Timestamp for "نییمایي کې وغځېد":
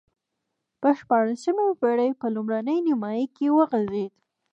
2.85-4.11